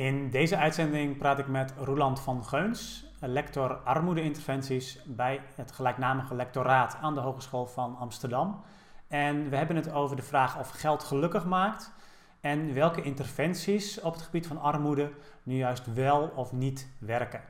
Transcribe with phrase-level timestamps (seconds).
[0.00, 6.96] In deze uitzending praat ik met Roland van Geuns, lector armoedeinterventies bij het gelijknamige lectoraat
[7.00, 8.60] aan de Hogeschool van Amsterdam.
[9.08, 11.92] En we hebben het over de vraag of geld gelukkig maakt
[12.40, 17.40] en welke interventies op het gebied van armoede nu juist wel of niet werken.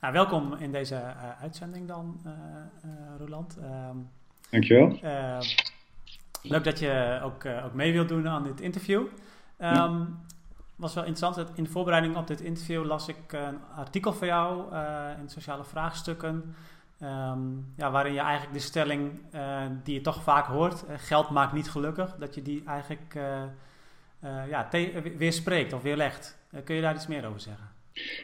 [0.00, 3.58] Nou, welkom in deze uh, uitzending dan, uh, uh, Roland.
[3.62, 4.10] Um,
[4.50, 4.98] Dankjewel.
[6.42, 9.06] leuk dat je ook, ook mee wilt doen aan dit interview.
[9.58, 10.18] Um,
[10.76, 11.56] was wel interessant.
[11.56, 14.74] In de voorbereiding op dit interview las ik een artikel van jou
[15.20, 16.54] in sociale vraagstukken.
[17.02, 19.20] Um, ja, waarin je eigenlijk de stelling
[19.82, 23.18] die je toch vaak hoort, geld maakt niet gelukkig, dat je die eigenlijk
[24.48, 24.68] ja,
[25.16, 26.38] weer spreekt of weerlegt.
[26.64, 27.79] kun je daar iets meer over zeggen?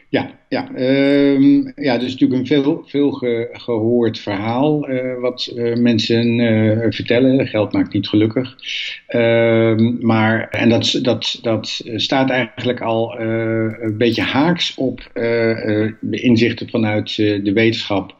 [0.09, 3.11] Ja, ja, uh, ja, dat is natuurlijk een veel, veel
[3.51, 7.47] gehoord verhaal uh, wat uh, mensen uh, vertellen.
[7.47, 8.55] Geld maakt niet gelukkig.
[9.07, 16.69] Ehm, maar, en dat, dat, dat staat eigenlijk al een beetje haaks op de inzichten
[16.69, 18.15] vanuit de wetenschap.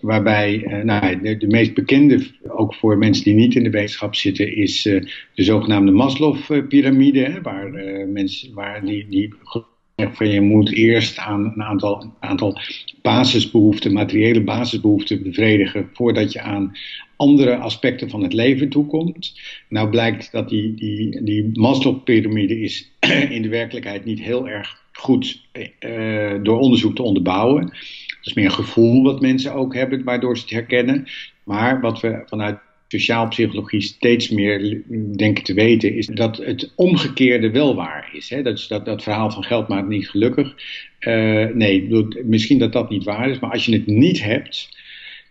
[0.00, 4.56] Waarbij nou, de, de, meest bekende, ook voor mensen die niet in de wetenschap zitten,
[4.56, 7.38] is de zogenaamde Maslow-pyramide.
[7.42, 7.70] Waar,
[8.08, 9.34] mensen, waar die, die
[9.96, 12.58] van je moet eerst aan een aantal, aantal
[13.02, 16.76] basisbehoeften, materiële basisbehoeften bevredigen voordat je aan
[17.16, 19.40] andere aspecten van het leven toekomt.
[19.68, 22.90] Nou blijkt dat die, die, die Maslow-pyramide is
[23.36, 27.62] in de werkelijkheid niet heel erg goed uh, door onderzoek te onderbouwen.
[27.62, 27.72] Dat
[28.22, 31.06] is meer een gevoel wat mensen ook hebben, waardoor ze het herkennen.
[31.44, 34.82] Maar wat we vanuit sociaalpsychologie steeds meer
[35.16, 38.30] denken te weten, is dat het omgekeerde wel waar is.
[38.30, 38.42] Hè?
[38.42, 40.54] Dat, dat, dat verhaal van geld maakt niet gelukkig.
[41.00, 44.68] Uh, nee, misschien dat dat niet waar is, maar als je het niet hebt,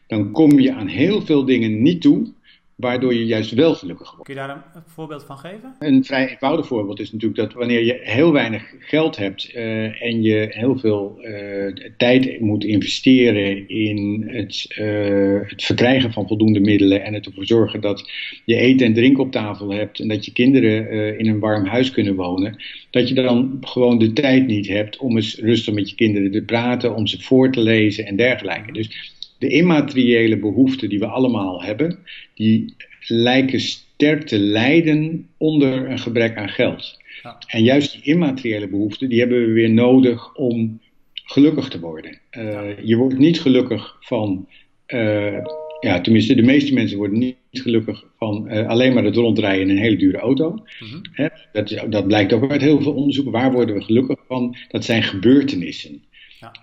[0.08, 2.32] dan kom je aan heel veel dingen niet toe
[2.76, 4.26] waardoor je juist wel gelukkig wordt.
[4.26, 5.76] Kun je daar een voorbeeld van geven?
[5.80, 10.22] Een vrij eenvoudig voorbeeld is natuurlijk dat wanneer je heel weinig geld hebt uh, en
[10.22, 17.04] je heel veel uh, tijd moet investeren in het, uh, het verkrijgen van voldoende middelen
[17.04, 18.12] en ervoor zorgen dat
[18.46, 21.92] je eten en drinken op tafel hebt en dat je kinderen in een warm huis
[21.92, 25.96] kunnen wonen, dat je dan gewoon de tijd niet hebt om eens rustig met je
[25.96, 28.72] kinderen te praten, om ze voor te lezen en dergelijke.
[28.72, 32.00] Dus de immateriële behoeften die we allemaal hebben,
[32.34, 32.76] die
[33.08, 37.02] lijken sterk te lijden onder een gebrek aan geld.
[37.24, 37.38] Ja.
[37.48, 40.80] En juist die immateriële behoeften, die hebben we weer nodig om
[41.14, 42.20] gelukkig te worden.
[42.38, 44.48] Uh, Je wordt niet gelukkig van,
[44.88, 45.38] uh,
[45.80, 49.70] ja, tenminste, de meeste mensen worden niet gelukkig van uh, alleen maar het rondrijden in
[49.70, 50.50] een hele dure auto.
[50.50, 51.30] Mm -hmm.
[51.52, 53.32] dat, dat blijkt ook uit heel veel onderzoeken.
[53.34, 54.56] Waar worden we gelukkig van?
[54.68, 56.02] Dat zijn gebeurtenissen.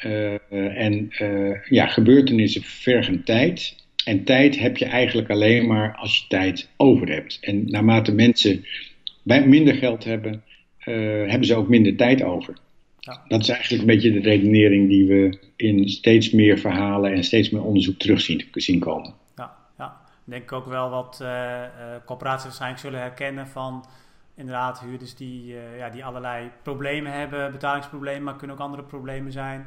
[0.07, 0.35] Uh,
[0.79, 3.77] en uh, ja, gebeurtenissen vergen tijd.
[4.05, 7.39] En tijd heb je eigenlijk alleen maar als je tijd over hebt.
[7.41, 8.65] En naarmate mensen
[9.23, 10.43] minder geld hebben,
[10.85, 10.95] uh,
[11.31, 12.55] hebben ze ook minder tijd over.
[12.99, 13.23] Ja.
[13.29, 17.51] Dat is eigenlijk een beetje de redenering die we in steeds meer verhalen en steeds
[17.51, 19.15] meer onderzoek terug zien, zien komen.
[19.37, 19.97] Ja, ja.
[20.27, 21.25] ik denk ook wel wat
[22.05, 23.85] corporaties waarschijnlijk zullen herkennen van
[24.41, 29.33] inderdaad huurders die, uh, ja, die allerlei problemen hebben, betalingsproblemen, maar kunnen ook andere problemen
[29.33, 29.67] zijn.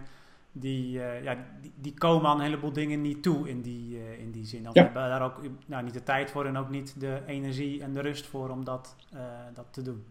[0.51, 4.19] Die, uh, ja, die, die, komen aan een heleboel dingen niet toe in die, uh,
[4.19, 4.67] in die zin.
[4.67, 4.83] Of ja.
[4.83, 8.01] hebben daar ook nou, niet de tijd voor en ook niet de energie en de
[8.01, 8.95] rust voor om dat,
[9.53, 10.03] dat te doen.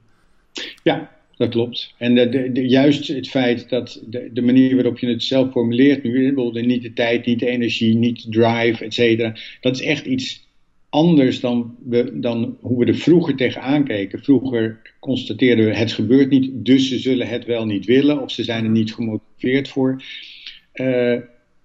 [0.82, 1.94] Ja, dat klopt.
[1.98, 5.50] En de, de, de, juist het feit dat de, de, manier waarop je het zelf
[5.50, 9.74] formuleert nu, bijvoorbeeld niet de tijd, niet de energie, niet de drive, et cetera, dat
[9.74, 10.50] is echt iets
[10.92, 14.22] anders dan, we, dan hoe we er vroeger tegenaan keken.
[14.22, 18.44] Vroeger constateerden we het gebeurt niet, dus ze zullen het wel niet willen of ze
[18.44, 20.02] zijn er niet gemotiveerd voor.
[20.74, 21.18] Uh,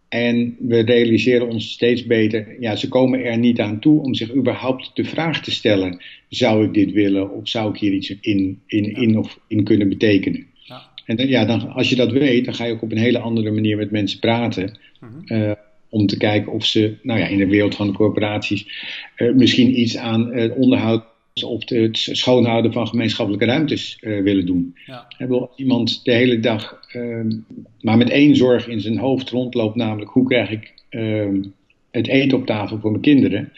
[0.10, 4.36] en we realiseren ons steeds beter, ja, ze komen er niet aan toe om zich
[4.36, 8.62] überhaupt de vraag te stellen: zou ik dit willen of zou ik hier iets in,
[8.66, 10.46] in, in of in kunnen betekenen?
[10.54, 10.82] Ja.
[11.06, 13.20] En dan, ja, dan, als je dat weet, dan ga je ook op een hele
[13.20, 14.80] andere manier met mensen praten.
[15.26, 15.52] Uh,
[15.90, 18.66] om te kijken of ze nou ja, in de wereld van de corporaties
[19.18, 21.04] uh, misschien iets aan het onderhoud
[21.44, 24.76] of het schoonhouden van gemeenschappelijke ruimtes uh, willen doen.
[24.86, 25.08] Ja.
[25.30, 27.26] Als iemand de hele dag uh,
[27.82, 31.44] maar met één zorg in zijn hoofd rondloopt, namelijk hoe krijg ik ehm,
[31.92, 33.52] het eten op tafel voor mijn kinderen,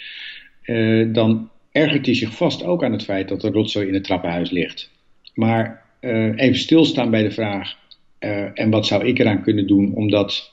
[0.66, 4.04] uh, dan ergert hij zich vast ook aan het feit dat er rotzooi in het
[4.04, 4.92] trappenhuis ligt.
[5.34, 5.88] Maar
[6.36, 7.78] even stilstaan bij de vraag,
[8.54, 10.52] en wat zou ik eraan kunnen doen om dat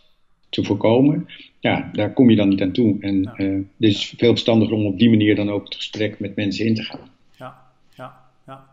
[0.57, 1.29] te voorkomen,
[1.61, 2.97] ja, daar kom je dan niet aan toe.
[3.01, 3.39] En ja.
[3.39, 6.67] uh, het is veel verstandiger om op die manier dan ook het gesprek met mensen
[6.67, 7.09] in te gaan.
[7.31, 7.63] Ja,
[7.95, 8.67] ja, ja.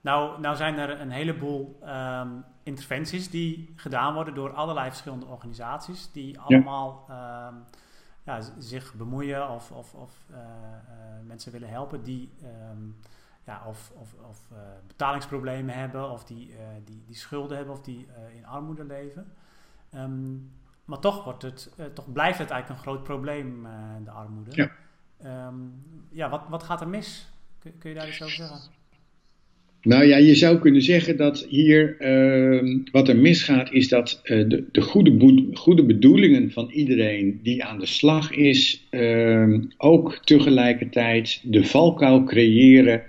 [0.00, 6.10] Nou, nou zijn er een heleboel um, interventies die gedaan worden door allerlei verschillende organisaties,
[6.12, 7.48] die allemaal ja.
[7.48, 7.64] um,
[8.24, 10.26] ja, zich bemoeien of, of, of
[11.26, 12.82] mensen willen helpen die ehm,
[13.46, 14.38] ja, of, of, of
[14.86, 16.54] betalingsproblemen hebben, of die,
[16.84, 18.06] die, die schulden hebben, of die
[18.36, 19.32] in armoede leven.
[19.94, 20.36] Ehm,
[20.84, 23.66] maar toch, wordt het, toch blijft het eigenlijk een groot probleem,
[24.04, 24.50] de armoede.
[24.54, 24.70] Ja,
[25.22, 25.54] ehm,
[26.10, 27.28] ja wat, wat gaat er mis?
[27.58, 28.58] Kun, kun je daar iets over zeggen?
[29.84, 34.48] Nou ja, je zou kunnen zeggen dat hier uh, wat er misgaat, is dat uh,
[34.48, 41.40] de, de goede, goede, bedoelingen van iedereen die aan de slag is, uh, ook tegelijkertijd
[41.42, 43.02] de valkuil creëren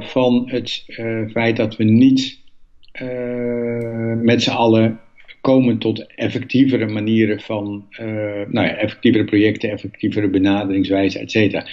[0.00, 0.84] van het
[1.30, 2.38] feit dat we niet
[4.22, 5.00] met z'n allen
[5.44, 7.84] komen tot effectievere manieren van,
[8.48, 11.66] nou ja, effectievere projecten, effectievere benaderingswijzen, et cetera.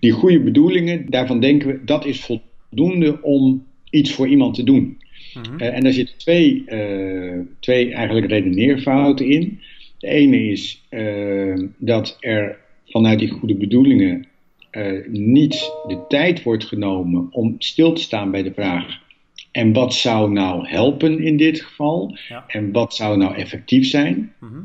[0.00, 4.98] Die goede bedoelingen, daarvan denken we, dat is voldoende om iets voor iemand te doen.
[5.34, 5.58] Mhm.
[5.58, 9.60] Eh, en daar zitten twee, uh, twee eigenlijk redeneerfouten in.
[9.98, 10.82] De ene is
[11.78, 14.26] dat er vanuit die goede bedoelingen
[15.08, 19.01] niet de tijd wordt genomen om stil te staan bij de vraag:
[19.52, 22.16] en wat zou nou helpen in dit geval?
[22.46, 24.32] En wat zou nou effectief zijn?
[24.40, 24.60] Mhm.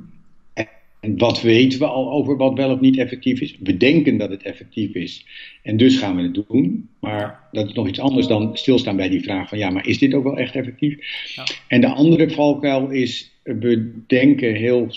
[0.99, 3.57] En wat weten we al over wat wel of niet effectief is?
[3.59, 5.25] We denken dat het effectief is
[5.63, 6.89] en dus gaan we het doen.
[6.99, 9.97] Maar dat is nog iets anders dan stilstaan bij die vraag van ja, maar is
[9.97, 10.97] dit ook wel echt effectief?
[11.35, 11.43] Ja.
[11.67, 14.87] En de andere valkuil is, we denken heel,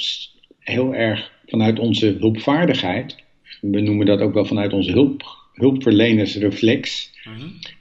[0.59, 3.17] heel erg vanuit onze hulpvaardigheid.
[3.61, 7.11] We noemen dat ook wel vanuit onze hulp, hulpverlenersreflex.
[7.25, 7.79] Mm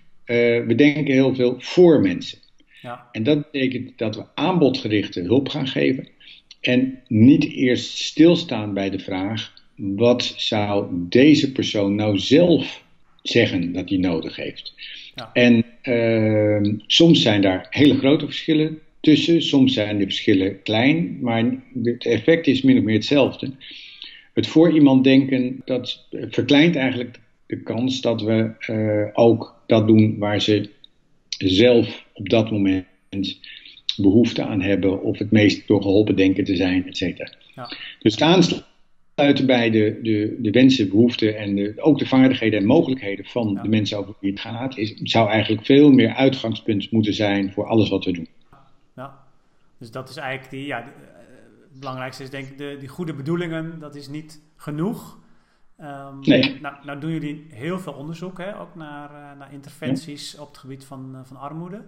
[0.67, 2.37] we denken heel veel voor mensen.
[2.81, 3.09] Ja.
[3.11, 6.07] En dat betekent dat we aanbodgerichte hulp gaan geven.
[6.61, 12.83] En niet eerst stilstaan bij de vraag: wat zou deze persoon nou zelf
[13.21, 14.73] zeggen dat hij nodig heeft?
[15.15, 15.29] Ja.
[15.33, 21.43] En uh, soms zijn daar hele grote verschillen tussen, soms zijn de verschillen klein, maar
[21.83, 23.51] het effect is min of meer hetzelfde.
[24.33, 30.17] Het voor iemand denken, dat verkleint eigenlijk de kans dat we uh, ook dat doen
[30.17, 30.69] waar ze
[31.37, 33.39] zelf op dat moment
[33.97, 37.33] behoefte aan hebben of het meest door geholpen denken te zijn, et cetera.
[37.55, 37.67] Ja.
[37.99, 42.65] Dus het aansluiten bij de, de, de wensen, behoeften en de, ook de vaardigheden en
[42.65, 47.13] mogelijkheden van de mensen over wie het gaat, is, zou eigenlijk veel meer uitgangspunt moeten
[47.13, 48.27] zijn voor alles wat we doen.
[48.95, 49.17] Ja,
[49.77, 50.87] dus dat is eigenlijk die, ja, eh,
[51.71, 55.17] het belangrijkste is denk ik de, die goede bedoelingen, dat is niet genoeg.
[55.81, 56.59] Um, nee.
[56.61, 60.57] nou, nou, doen jullie heel veel onderzoek, hè, ook naar, uh, naar interventies op het
[60.57, 61.81] gebied van, uh, van armoede.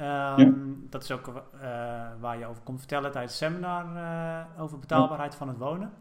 [0.00, 1.62] Um, Dat is ook uh,
[2.20, 3.86] waar je over komt vertellen tijdens het seminar
[4.58, 5.92] over betaalbaarheid van het wonen.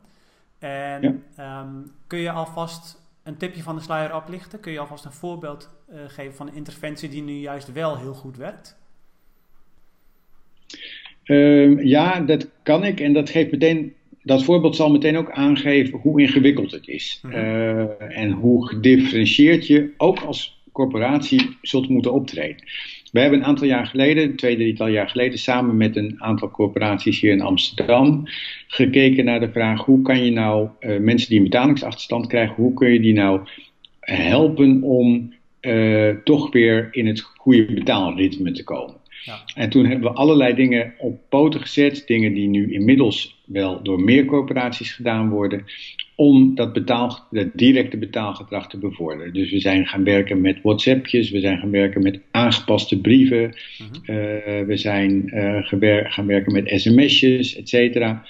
[0.59, 4.59] En um, kun je alvast een tipje van de sluier oplichten?
[4.59, 5.69] Kun je alvast een voorbeeld
[6.07, 8.77] geven van een interventie die nu juist wel heel goed werkt?
[11.83, 13.00] Ja, dat kan ik.
[13.00, 17.19] En dat geeft meteen dat voorbeeld zal meteen ook aangeven hoe ingewikkeld het is.
[17.23, 17.89] Mm -hmm.
[18.00, 22.63] en hoe gedifferentieerd je ook als corporatie zult moeten optreden.
[23.12, 27.19] We hebben een aantal jaar geleden, twee, drietal jaar geleden, samen met een aantal corporaties
[27.19, 28.23] hier in Amsterdam,
[28.68, 32.74] gekeken naar de vraag hoe kan je nou uh, mensen die een betalingsachterstand krijgen, hoe
[32.74, 33.41] kun je die nou
[34.00, 38.95] helpen om uh, toch weer in het goede betaalritme te komen.
[39.23, 39.41] Ja.
[39.56, 44.01] En toen hebben we allerlei dingen op poten gezet, dingen die nu inmiddels wel door
[44.01, 45.63] meer corporaties gedaan worden,
[46.15, 49.33] om dat, betaal, dat directe betaalgedrag te bevorderen.
[49.33, 53.53] Dus we zijn gaan werken met WhatsAppjes, we zijn gaan werken met aangepaste brieven,
[54.05, 55.57] uh we zijn uh,
[56.12, 58.25] gaan werken met sms'jes, et cetera.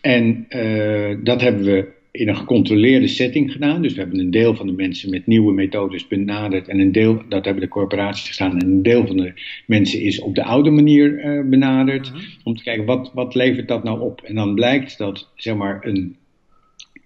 [0.00, 3.82] En uh, dat hebben we in een gecontroleerde setting gedaan.
[3.82, 6.68] Dus we hebben een deel van de mensen met nieuwe methodes benaderd.
[6.68, 8.58] En een deel, dat hebben de corporaties gedaan.
[8.58, 9.32] En een deel van de
[9.66, 12.12] mensen is op de oude manier uh, benaderd.
[12.12, 12.22] Mhm.
[12.44, 14.20] Om te kijken, wat, wat levert dat nou op?
[14.20, 16.16] En dan blijkt dat, zeg maar, een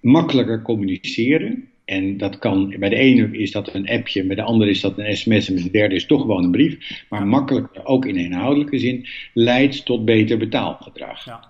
[0.00, 1.68] makkelijker communiceren.
[1.84, 4.98] En dat kan, bij de ene is dat een appje, bij de andere is dat
[4.98, 7.04] een sms en bij de derde is toch gewoon een brief.
[7.08, 11.24] Maar makkelijker, ook in inhoudelijke zin, leidt tot beter betaalgedrag.
[11.24, 11.48] Ja.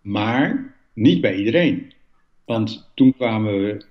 [0.00, 1.92] Maar niet bij iedereen.
[2.44, 3.84] Want toen kwamen we,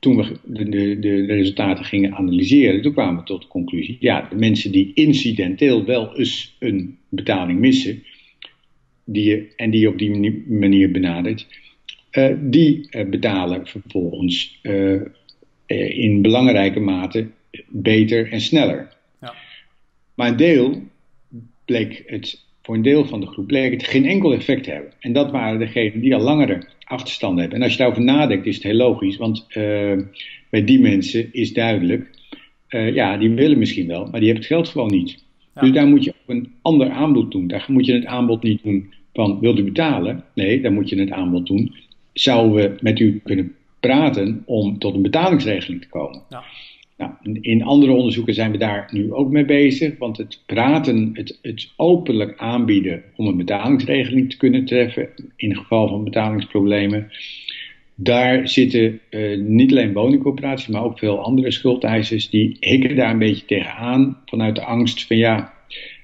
[0.00, 4.26] toen we de, de, de, resultaten gingen analyseren, toen kwamen we tot de conclusie, ja,
[4.30, 8.02] de mensen die incidenteel wel eens een betaling missen,
[9.04, 11.46] die je, en die je op die manier benadert,
[12.12, 15.00] uh, die uh, betalen vervolgens uh,
[15.88, 17.28] in belangrijke mate
[17.68, 18.92] beter en sneller.
[19.20, 19.34] Ja.
[20.14, 20.82] Maar een deel
[21.64, 24.92] bleek het, voor een deel van de groep bleek het geen enkel effect te hebben.
[25.00, 27.56] En dat waren degenen die al langere achterstand hebben.
[27.56, 29.46] En als je daarover nadenkt, is het heel logisch, want
[30.50, 32.10] bij die mensen is duidelijk,
[32.68, 35.24] ja, die willen misschien wel, maar die hebben het geld gewoon niet.
[35.54, 35.60] Ja.
[35.60, 37.46] Dus daar moet je ook een ander aanbod doen.
[37.46, 40.24] Daar moet je het aanbod niet doen van wil u betalen?
[40.34, 41.74] Nee, dan moet je het aanbod doen
[42.12, 46.22] zouden we met u kunnen praten om tot een betalingsregeling te komen.
[46.28, 46.42] Ja.
[46.96, 51.38] Nou, in andere onderzoeken zijn we daar nu ook mee bezig, want het praten, het,
[51.42, 57.10] het openlijk aanbieden om een betalingsregeling te kunnen treffen in geval van betalingsproblemen,
[57.94, 63.18] daar zitten uh, niet alleen woningcorporaties, maar ook veel andere schuldeisers die hikken daar een
[63.18, 65.52] beetje tegenaan vanuit de angst van ja,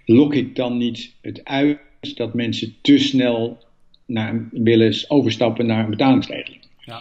[0.06, 1.78] lok ik dan niet het uit
[2.14, 3.58] dat mensen te snel
[4.06, 6.60] naar, willen overstappen naar een betalingsregeling.
[6.78, 7.00] Ja.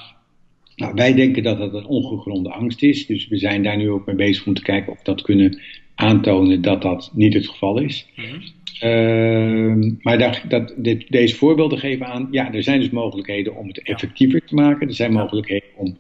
[0.76, 4.06] Nou, wij denken dat dat een ongegronde angst is, dus we zijn daar nu ook
[4.06, 5.62] mee bezig om te kijken of we dat kunnen
[5.96, 8.08] aantonen dat dat niet het geval is.
[8.16, 8.42] Mm
[10.02, 13.82] maar dat, dat, dit, deze voorbeelden geven aan, ja, er zijn dus mogelijkheden om het
[13.82, 14.88] effectiever te maken.
[14.88, 15.98] Er zijn mogelijkheden om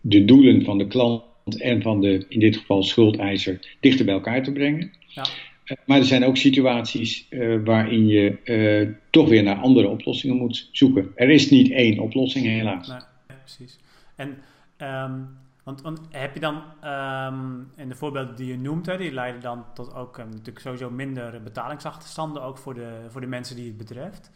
[0.00, 1.22] de doelen van de klant
[1.60, 4.92] en van de, in dit geval schuldeiser, dichter bij elkaar te brengen.
[5.06, 5.26] Ja.
[5.64, 10.36] Eh, maar er zijn ook situaties uh, waarin je uh, toch weer naar andere oplossingen
[10.36, 11.12] moet zoeken.
[11.14, 12.88] Er is niet één oplossing, helaas.
[12.88, 12.98] Nee,
[13.44, 13.78] precies.
[14.18, 14.38] En
[14.78, 19.12] um, want, want, heb je dan um, in de voorbeelden die je noemt, hè, die
[19.12, 23.56] leiden dan tot ook um, natuurlijk sowieso minder betalingsachterstanden, ook voor de, voor de mensen
[23.56, 24.30] die het betreft.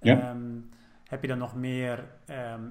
[0.00, 0.36] Ja.
[1.04, 2.04] Heb je dan nog meer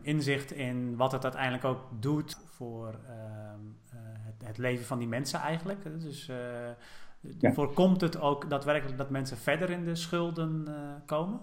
[0.02, 5.40] inzicht in wat het uiteindelijk ook doet voor uh, het, het, leven van die mensen
[5.40, 5.84] eigenlijk?
[6.00, 6.36] Dus uh,
[7.40, 7.54] ja.
[7.54, 11.40] voorkomt het ook daadwerkelijk dat mensen verder in de schulden uh, komen?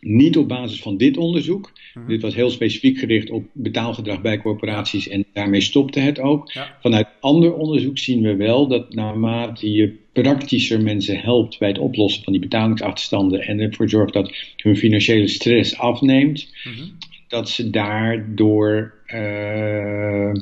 [0.00, 1.72] Niet op basis van dit onderzoek.
[1.94, 2.06] Mhm.
[2.08, 6.52] Dit was heel specifiek gericht op betaalgedrag bij corporaties en daarmee stopte het ook.
[6.80, 12.24] Vanuit ander onderzoek zien we wel dat naarmate je praktischer mensen helpt bij het oplossen
[12.24, 16.88] van die betalingsachterstanden en ervoor zorgt dat hun financiële stress afneemt, mhm.
[17.28, 20.32] dat ze daardoor uh,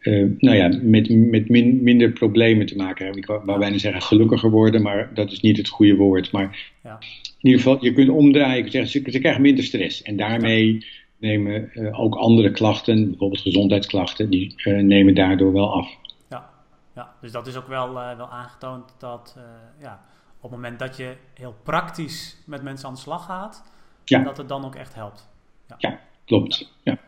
[0.00, 3.22] uh, nou ja, met, met minder problemen te maken hebben.
[3.22, 6.32] Ik wou bijna zeggen gelukkiger worden, maar dat is niet het goede woord.
[6.32, 6.98] Maar ja.
[7.44, 8.70] In ieder geval, je kunt omdraaien.
[8.70, 10.02] Zeggen, ze, krijgen minder stress.
[10.02, 10.86] En daarmee
[11.16, 15.88] nemen uh, ook andere klachten, bijvoorbeeld gezondheidsklachten, die uh, nemen daardoor wel af.
[16.30, 16.50] Ja,
[16.94, 19.36] ja dus dat is ook wel, wel aangetoond dat
[19.80, 20.00] ja,
[20.36, 23.72] op het moment dat je heel praktisch met mensen aan de slag gaat,
[24.04, 24.22] ja.
[24.22, 25.28] dat het dan ook echt helpt.
[25.68, 26.72] Ja, ja klopt.
[26.82, 26.98] Ja.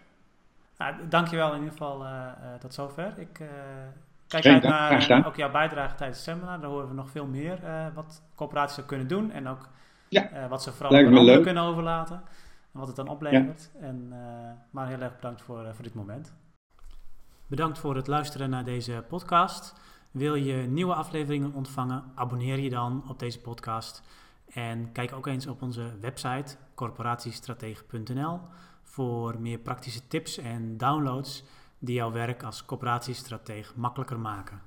[0.79, 2.05] Nou, dankjewel in ieder geval
[2.61, 3.15] tot zover.
[3.19, 3.41] Ik
[4.29, 6.61] kijk uit naar ook jouw bijdrage tijdens het seminar.
[6.61, 7.59] Daar horen we nog veel meer
[7.95, 9.33] wat coöperaties kunnen doen.
[9.33, 9.69] En ook
[10.09, 10.49] ja.
[10.49, 12.17] wat ze vooral aan anderen kunnen overlaten.
[12.73, 13.71] En wat het dan oplevert.
[13.75, 13.81] Ja.
[13.81, 14.13] En,
[14.71, 16.35] maar heel erg bedankt voor, voor dit moment.
[17.47, 19.75] Bedankt voor het luisteren naar deze podcast.
[20.11, 22.05] Wil je nieuwe afleveringen ontvangen?
[22.15, 24.03] Abonneer je dan op deze podcast.
[24.47, 28.41] En kijk ook eens op onze website corporatiestratege.nl
[28.83, 31.45] voor meer praktische tips en downloads
[31.79, 34.61] die jouw werk als coöperatiestratege makkelijker maken.